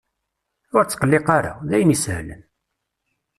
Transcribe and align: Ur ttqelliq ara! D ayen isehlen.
Ur 0.75 0.83
ttqelliq 0.85 1.27
ara! 1.37 1.53
D 1.67 1.71
ayen 1.75 1.95
isehlen. 1.95 2.41